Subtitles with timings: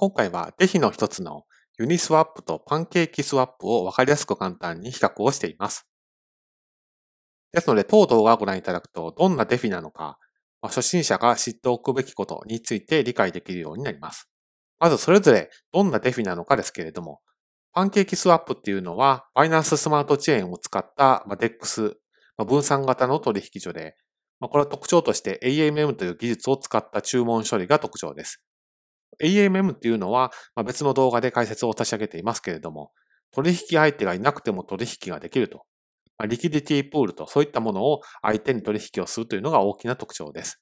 [0.00, 1.42] 今回は DeFi の一つの
[1.76, 5.88] Uniswap と PancakeSwap をわかりやすく簡単に比較をしています。
[7.52, 10.20] ですので、当動画をご覧いただくと、どんな DeFi なのか、
[10.62, 14.30] まあ、初心者が知っておくべきことについて理解できるようになります。
[14.78, 17.20] まずそれぞれどんな DeFi なのかですけれども、
[17.72, 21.96] PancakeSwap っていうのは、 Binance Smart Chain を使った DEX、
[22.46, 23.96] 分散型の取引所で、
[24.40, 28.40] これは特徴として AMM という技術を使った注文処理が特徴です。
[29.22, 30.32] AMM っていうのは
[30.66, 32.92] 別の動画で解説を差し上げていますけれども、
[33.32, 35.64] 取引相手がいなくても取引ができると。
[36.26, 40.60] リキディティプールとそういったものを相手に取引をするというのが大きな特徴です。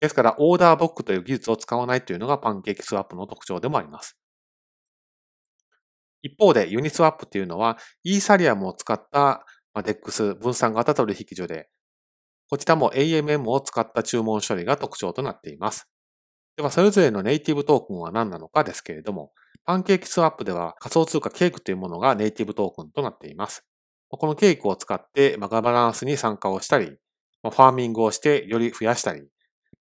[0.00, 4.18] ですから、オーダーボックという技術を使わないというのがパンケーキスワップの特徴でもあります。
[6.22, 11.68] 一方で、ユニスワップというのは、イーサリアムを使った DEX 分散型取引所で、
[12.50, 15.88] こちらも AMM を使った注文処理が特徴となっています。
[16.56, 19.32] では、それぞれのネイティブトークンは何なのかですけれども、
[19.64, 23.64] PancakeSwap では仮想通貨ケークというものがネイティブトークンとなっています。
[24.08, 26.86] このケークを使ってガバナンスに参加をしたり、
[27.42, 29.26] ファーミングをしてより増やしたり、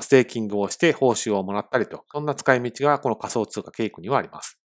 [0.00, 4.58] ステーキングをして報酬をもらったりと、そんな使い道がこの仮想通貨ケークにはあります。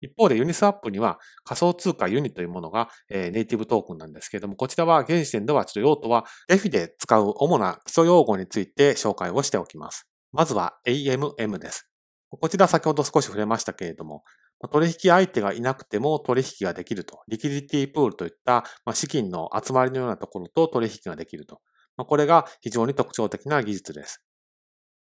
[0.00, 10.09] 一方で Uniswap には仮想通貨 UNI というものが、えネイティブトークンなんですけれども、こちらは現時点ではちょっと用途は DeFi で使う主な基礎用語について紹介をしておきます。
[10.32, 11.90] まずは AMM です。
[12.30, 14.22] こちら先ほど少し触れましたけれども、
[14.70, 17.22] 取引相手がいなくても取引ができると。
[17.28, 21.60] リキディティプールといった資金の集まりのようなところと取引ができると。
[21.96, 24.22] これが非常に特徴的な技術です。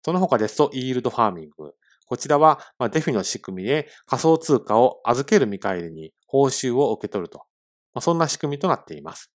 [0.03, 1.73] その他ですと、イールドファーミング。
[2.06, 2.59] こちらは
[2.92, 7.46] デフィの仕組みで仮想通貨を預ける見返りに報酬を受け取ると。
[8.00, 9.31] そんな仕組みとなっています。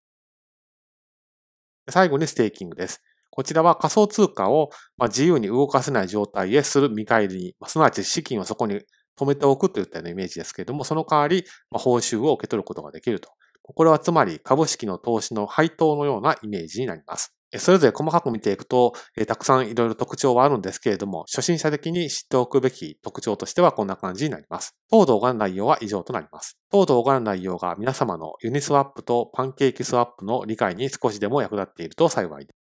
[1.89, 3.03] 最後にステーキングです。
[3.37, 8.81] こちらは仮想通貨を自由に動かせない状態へする見返りに、すなわち資金をそこに
[9.21, 13.29] 止めておくといったようなイメージですけれども、その代わり報酬を受け取ることができると。
[13.63, 17.35] これはつまり株式の投資の配当のようなイメージになります。
[17.59, 18.95] それぞれ細かく見ていくと、
[19.29, 24.75] たくさんいろいろ特徴はあるんですけれども、初心者的に知っておくべき特徴としてはこんな感じになります。
[24.91, 26.57] 当動画の内容は以上となります。
[26.71, 32.66] 当動画の内容が皆様のユニスワップとパンケーキスワップの理解に少しでも役立っていると幸いです。